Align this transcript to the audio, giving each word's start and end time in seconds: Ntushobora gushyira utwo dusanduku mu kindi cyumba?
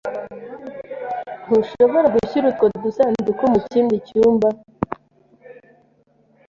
Ntushobora 1.45 2.07
gushyira 2.15 2.45
utwo 2.51 2.65
dusanduku 2.83 3.43
mu 3.53 3.59
kindi 3.71 3.95
cyumba? 4.07 4.47